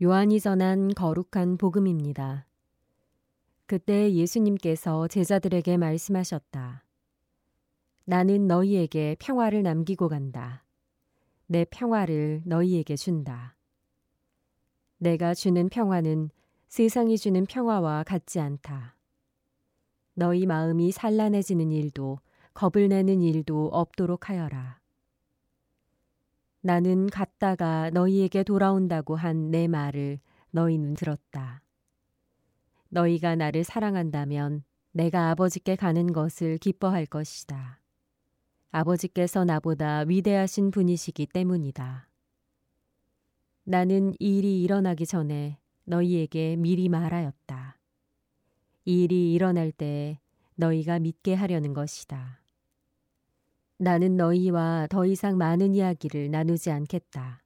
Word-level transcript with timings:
요한이 0.00 0.38
전한 0.38 0.94
거룩한 0.94 1.56
복음입니다. 1.56 2.46
그때 3.66 4.12
예수님께서 4.12 5.08
제자들에게 5.08 5.76
말씀하셨다. 5.76 6.84
나는 8.04 8.46
너희에게 8.46 9.16
평화를 9.18 9.64
남기고 9.64 10.08
간다. 10.08 10.64
내 11.48 11.64
평화를 11.64 12.42
너희에게 12.44 12.94
준다. 12.94 13.56
내가 14.98 15.34
주는 15.34 15.68
평화는 15.68 16.30
세상이 16.68 17.18
주는 17.18 17.44
평화와 17.44 18.04
같지 18.04 18.38
않다. 18.38 18.94
너희 20.14 20.46
마음이 20.46 20.92
산란해지는 20.92 21.72
일도 21.72 22.20
겁을 22.54 22.86
내는 22.88 23.20
일도 23.20 23.70
없도록 23.72 24.28
하여라. 24.28 24.78
나는 26.60 27.08
갔다가 27.08 27.90
너희에게 27.90 28.42
돌아온다고 28.42 29.16
한 29.16 29.50
내 29.50 29.68
말을 29.68 30.18
너희는 30.50 30.94
들었다. 30.94 31.62
너희가 32.88 33.36
나를 33.36 33.64
사랑한다면 33.64 34.64
내가 34.92 35.30
아버지께 35.30 35.76
가는 35.76 36.12
것을 36.12 36.58
기뻐할 36.58 37.06
것이다. 37.06 37.80
아버지께서 38.70 39.44
나보다 39.44 40.00
위대하신 40.00 40.70
분이시기 40.70 41.26
때문이다. 41.26 42.08
나는 43.64 44.14
이 44.18 44.38
일이 44.38 44.62
일어나기 44.62 45.06
전에 45.06 45.58
너희에게 45.84 46.56
미리 46.56 46.88
말하였다. 46.88 47.78
이 48.86 49.04
일이 49.04 49.32
일어날 49.34 49.70
때 49.70 50.18
너희가 50.56 50.98
믿게 50.98 51.34
하려는 51.34 51.74
것이다. 51.74 52.37
나는 53.78 54.16
너희와 54.16 54.88
더 54.90 55.06
이상 55.06 55.38
많은 55.38 55.74
이야기를 55.74 56.32
나누지 56.32 56.70
않겠다. 56.70 57.42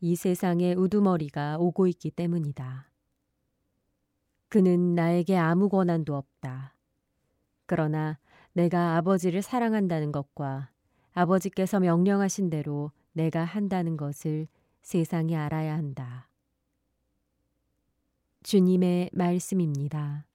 이 0.00 0.14
세상에 0.14 0.74
우두머리가 0.74 1.58
오고 1.58 1.88
있기 1.88 2.12
때문이다. 2.12 2.88
그는 4.48 4.94
나에게 4.94 5.36
아무 5.36 5.68
권한도 5.68 6.14
없다. 6.14 6.76
그러나 7.66 8.18
내가 8.52 8.96
아버지를 8.96 9.42
사랑한다는 9.42 10.12
것과 10.12 10.70
아버지께서 11.12 11.80
명령하신 11.80 12.50
대로 12.50 12.92
내가 13.12 13.42
한다는 13.42 13.96
것을 13.96 14.46
세상이 14.82 15.34
알아야 15.34 15.74
한다. 15.74 16.28
주님의 18.44 19.10
말씀입니다. 19.12 20.26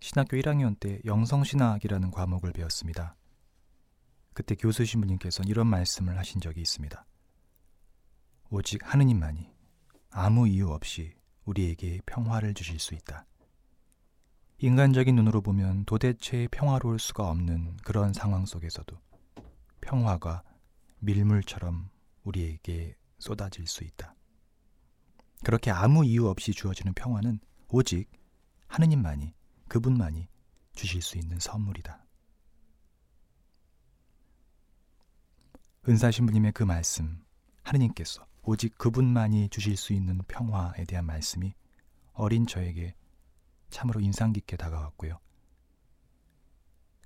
신학교 0.00 0.36
1학년 0.38 0.80
때 0.80 0.98
영성신학이라는 1.04 2.10
과목을 2.10 2.52
배웠습니다. 2.52 3.16
그때 4.32 4.54
교수 4.54 4.84
신부님께서는 4.86 5.48
이런 5.48 5.66
말씀을 5.66 6.16
하신 6.18 6.40
적이 6.40 6.62
있습니다. 6.62 7.04
오직 8.50 8.80
하느님만이 8.82 9.50
아무 10.10 10.48
이유 10.48 10.70
없이 10.70 11.14
우리에게 11.44 12.00
평화를 12.06 12.54
주실 12.54 12.78
수 12.78 12.94
있다. 12.94 13.26
인간적인 14.58 15.14
눈으로 15.14 15.42
보면 15.42 15.84
도대체 15.84 16.48
평화로울 16.50 16.98
수가 16.98 17.28
없는 17.28 17.76
그런 17.84 18.12
상황 18.12 18.46
속에서도 18.46 18.98
평화가 19.82 20.42
밀물처럼 20.98 21.90
우리에게 22.24 22.96
쏟아질 23.18 23.66
수 23.66 23.84
있다. 23.84 24.14
그렇게 25.44 25.70
아무 25.70 26.04
이유 26.04 26.26
없이 26.28 26.52
주어지는 26.52 26.94
평화는 26.94 27.40
오직 27.68 28.10
하느님만이 28.66 29.34
그분만이 29.70 30.28
주실 30.74 31.00
수 31.00 31.16
있는 31.16 31.38
선물이다. 31.38 32.04
은사 35.88 36.10
신부님의 36.10 36.52
그 36.52 36.64
말씀, 36.64 37.24
하느님께서 37.62 38.26
오직 38.42 38.76
그분만이 38.76 39.48
주실 39.48 39.76
수 39.76 39.92
있는 39.92 40.18
평화에 40.26 40.84
대한 40.86 41.06
말씀이 41.06 41.54
어린 42.14 42.48
저에게 42.48 42.96
참으로 43.70 44.00
인상 44.00 44.32
깊게 44.32 44.56
다가왔고요. 44.56 45.20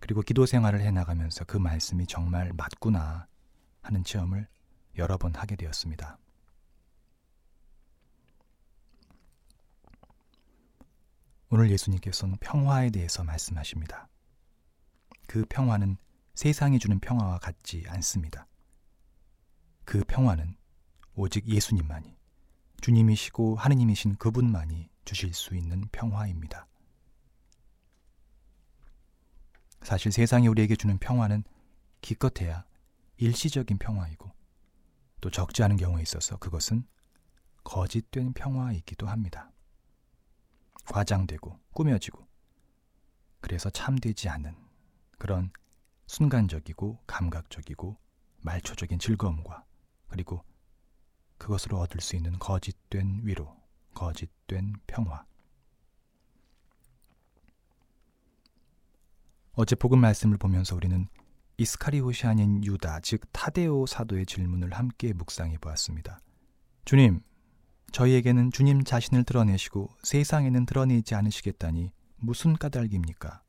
그리고 0.00 0.22
기도 0.22 0.46
생활을 0.46 0.80
해 0.80 0.90
나가면서 0.90 1.44
그 1.44 1.58
말씀이 1.58 2.06
정말 2.06 2.50
맞구나 2.54 3.28
하는 3.82 4.04
체험을 4.04 4.48
여러 4.96 5.18
번 5.18 5.34
하게 5.34 5.54
되었습니다. 5.56 6.18
오늘 11.54 11.70
예수님께서는 11.70 12.36
평화에 12.40 12.90
대해서 12.90 13.22
말씀하십니다. 13.22 14.08
그 15.28 15.44
평화는 15.48 15.98
세상이 16.34 16.80
주는 16.80 16.98
평화와 16.98 17.38
같지 17.38 17.84
않습니다. 17.86 18.48
그 19.84 20.02
평화는 20.02 20.56
오직 21.14 21.46
예수님만이, 21.46 22.16
주님이시고 22.80 23.54
하느님이신 23.54 24.16
그분만이 24.16 24.90
주실 25.04 25.32
수 25.32 25.54
있는 25.54 25.86
평화입니다. 25.92 26.66
사실 29.82 30.10
세상이 30.10 30.48
우리에게 30.48 30.74
주는 30.74 30.98
평화는 30.98 31.44
기껏해야 32.00 32.64
일시적인 33.18 33.78
평화이고 33.78 34.28
또 35.20 35.30
적지 35.30 35.62
않은 35.62 35.76
경우에 35.76 36.02
있어서 36.02 36.36
그것은 36.36 36.84
거짓된 37.62 38.32
평화이기도 38.32 39.06
합니다. 39.06 39.53
과장되고 40.86 41.58
꾸며지고 41.72 42.26
그래서 43.40 43.70
참되지 43.70 44.28
않은 44.28 44.54
그런 45.18 45.50
순간적이고 46.06 47.02
감각적이고 47.06 47.96
말초적인 48.42 48.98
즐거움과 48.98 49.64
그리고 50.08 50.44
그것으로 51.38 51.78
얻을 51.78 52.00
수 52.00 52.16
있는 52.16 52.38
거짓된 52.38 53.20
위로, 53.24 53.54
거짓된 53.94 54.74
평화. 54.86 55.24
어제 59.52 59.74
복음 59.76 60.00
말씀을 60.00 60.36
보면서 60.36 60.74
우리는 60.74 61.06
이스카리오시 61.56 62.26
아닌 62.26 62.64
유다, 62.64 63.00
즉 63.00 63.20
타데오 63.32 63.86
사도의 63.86 64.26
질문을 64.26 64.72
함께 64.72 65.12
묵상해 65.12 65.58
보았습니다. 65.58 66.18
주님, 66.84 67.20
저희에게는 67.94 68.50
주님 68.50 68.82
자신을 68.82 69.22
드러내시고 69.22 69.88
세상에는 70.02 70.66
드러내지 70.66 71.14
않으시겠다니 71.14 71.92
무슨 72.16 72.54
까닭입니까? 72.54 73.40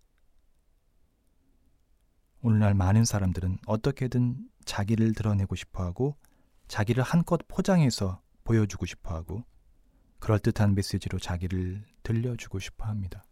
오늘날 2.43 2.75
많은 2.75 3.05
사람들은 3.05 3.57
어떻게든 3.65 4.47
자기를 4.63 5.15
드러내고 5.15 5.55
싶어 5.55 5.83
하고 5.83 6.15
자기를 6.67 7.01
한껏 7.01 7.41
포장해서 7.47 8.21
보여주고 8.43 8.85
싶어 8.85 9.15
하고 9.15 9.43
그럴듯한 10.19 10.75
메시지로 10.75 11.17
자기를 11.17 11.83
들려주고 12.03 12.59
싶어 12.59 12.85
합니다. 12.85 13.25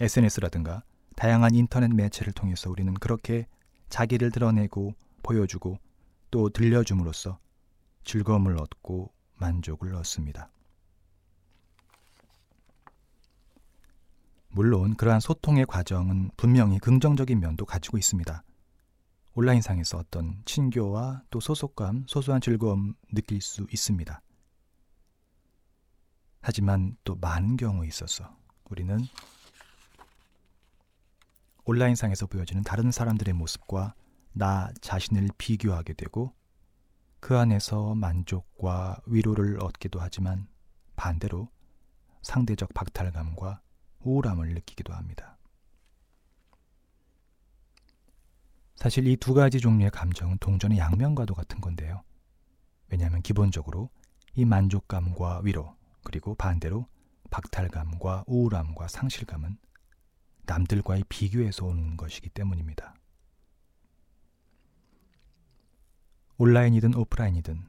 SNS라든가 0.00 0.84
다양한 1.16 1.54
인터넷 1.54 1.88
매체를 1.88 2.34
통해서 2.34 2.68
우리는 2.68 2.92
그렇게 2.92 3.46
자기를 3.88 4.32
드러내고 4.32 4.92
보여주고 5.22 5.78
또 6.30 6.50
들려줌으로써 6.50 7.38
즐거움을 8.04 8.60
얻고 8.60 9.13
만족을 9.36 9.94
얻습니다. 9.94 10.50
물론 14.48 14.94
그러한 14.94 15.20
소통의 15.20 15.66
과정은 15.66 16.30
분명히 16.36 16.78
긍정적인 16.78 17.40
면도 17.40 17.64
가지고 17.64 17.98
있습니다. 17.98 18.44
온라인상에서 19.34 19.98
어떤 19.98 20.40
친교와 20.44 21.22
또 21.30 21.40
소속감, 21.40 22.04
소소한 22.06 22.40
즐거움 22.40 22.94
느낄 23.12 23.40
수 23.40 23.66
있습니다. 23.70 24.22
하지만 26.40 26.96
또 27.02 27.16
많은 27.16 27.56
경우에 27.56 27.88
있어서 27.88 28.36
우리는 28.70 28.98
온라인상에서 31.64 32.26
보여지는 32.26 32.62
다른 32.62 32.92
사람들의 32.92 33.34
모습과 33.34 33.94
나 34.32 34.70
자신을 34.80 35.30
비교하게 35.36 35.94
되고 35.94 36.32
그 37.24 37.38
안에서 37.38 37.94
만족과 37.94 39.00
위로를 39.06 39.58
얻기도 39.62 39.98
하지만 39.98 40.46
반대로 40.94 41.48
상대적 42.20 42.74
박탈감과 42.74 43.62
우울함을 44.00 44.52
느끼기도 44.52 44.92
합니다. 44.92 45.38
사실 48.76 49.06
이 49.06 49.16
두 49.16 49.32
가지 49.32 49.58
종류의 49.58 49.90
감정은 49.90 50.36
동전의 50.36 50.76
양면과도 50.76 51.32
같은 51.32 51.62
건데요. 51.62 52.02
왜냐하면 52.88 53.22
기본적으로 53.22 53.88
이 54.34 54.44
만족감과 54.44 55.40
위로, 55.44 55.74
그리고 56.02 56.34
반대로 56.34 56.86
박탈감과 57.30 58.24
우울함과 58.26 58.88
상실감은 58.88 59.56
남들과의 60.44 61.04
비교에서 61.08 61.64
오는 61.64 61.96
것이기 61.96 62.28
때문입니다. 62.28 62.94
온라인이든 66.36 66.96
오프라인이든 66.96 67.64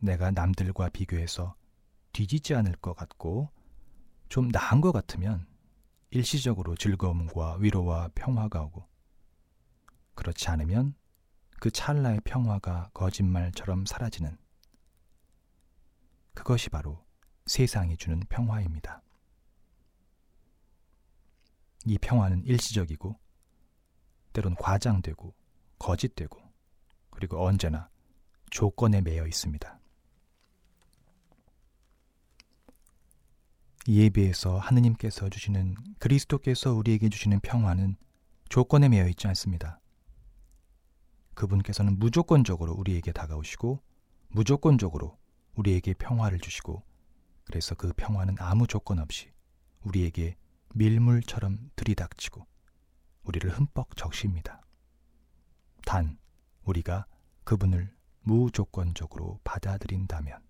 내가 0.00 0.30
남들과 0.30 0.90
비교해서 0.90 1.54
뒤지지 2.12 2.54
않을 2.54 2.76
것 2.76 2.94
같고 2.94 3.48
좀 4.28 4.48
나은 4.48 4.80
것 4.80 4.92
같으면 4.92 5.46
일시적으로 6.10 6.76
즐거움과 6.76 7.56
위로와 7.56 8.10
평화가 8.14 8.62
오고 8.64 8.86
그렇지 10.14 10.48
않으면 10.48 10.94
그 11.60 11.70
찰나의 11.70 12.20
평화가 12.24 12.90
거짓말처럼 12.92 13.86
사라지는 13.86 14.36
그것이 16.34 16.68
바로 16.68 17.04
세상이 17.46 17.96
주는 17.96 18.20
평화입니다. 18.28 19.02
이 21.86 21.96
평화는 21.98 22.44
일시적이고 22.44 23.18
때론 24.32 24.54
과장되고 24.56 25.34
거짓되고 25.78 26.38
그리고 27.10 27.44
언제나 27.44 27.89
조건에 28.50 29.00
매여 29.00 29.26
있습니다. 29.26 29.78
이에 33.88 34.10
비해서 34.10 34.58
하느님께서 34.58 35.28
주시는 35.28 35.74
그리스도께서 35.98 36.74
우리에게 36.74 37.08
주시는 37.08 37.40
평화는 37.40 37.96
조건에 38.48 38.88
매여 38.88 39.08
있지 39.08 39.26
않습니다. 39.28 39.80
그분께서는 41.34 41.98
무조건적으로 41.98 42.74
우리에게 42.74 43.12
다가오시고 43.12 43.80
무조건적으로 44.28 45.18
우리에게 45.54 45.94
평화를 45.94 46.38
주시고 46.38 46.82
그래서 47.44 47.74
그 47.74 47.92
평화는 47.96 48.36
아무 48.38 48.66
조건 48.66 48.98
없이 48.98 49.32
우리에게 49.82 50.36
밀물처럼 50.74 51.70
들이닥치고 51.76 52.46
우리를 53.24 53.50
흠뻑 53.50 53.96
적십니다. 53.96 54.60
단 55.84 56.18
우리가 56.64 57.06
그분을 57.44 57.92
무조건적으로 58.30 59.40
받아들인다면 59.42 60.40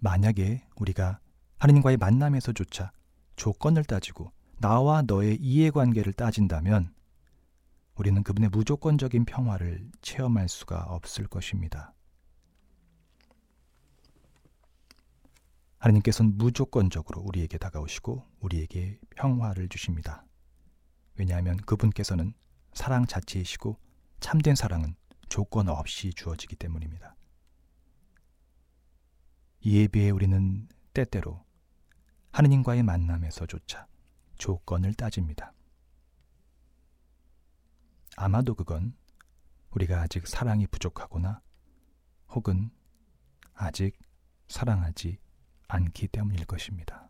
만약에 0.00 0.66
우리가 0.76 1.20
하느님과의 1.58 1.96
만남에서조차 1.98 2.90
조건을 3.36 3.84
따지고 3.84 4.32
나와 4.58 5.02
너의 5.02 5.36
이해관계를 5.36 6.12
따진다면 6.12 6.92
우리는 7.94 8.20
그분의 8.24 8.50
무조건적인 8.50 9.24
평화를 9.26 9.88
체험할 10.02 10.48
수가 10.48 10.86
없을 10.88 11.28
것입니다. 11.28 11.94
하느님께서는 15.78 16.36
무조건적으로 16.36 17.20
우리에게 17.20 17.58
다가오시고 17.58 18.26
우리에게 18.40 18.98
평화를 19.10 19.68
주십니다. 19.68 20.24
왜냐하면 21.14 21.58
그분께서는 21.58 22.34
사랑 22.72 23.06
자체이시고 23.06 23.83
참된 24.24 24.54
사랑은 24.54 24.96
조건 25.28 25.68
없이 25.68 26.14
주어지기 26.14 26.56
때문입니다. 26.56 27.14
이에 29.60 29.86
비해 29.86 30.08
우리는 30.08 30.66
때때로 30.94 31.44
하느님과의 32.32 32.84
만남에서조차 32.84 33.86
조건을 34.38 34.94
따집니다. 34.94 35.52
아마도 38.16 38.54
그건 38.54 38.96
우리가 39.72 40.00
아직 40.00 40.26
사랑이 40.26 40.68
부족하거나 40.68 41.42
혹은 42.30 42.70
아직 43.52 43.98
사랑하지 44.48 45.18
않기 45.68 46.08
때문일 46.08 46.46
것입니다. 46.46 47.03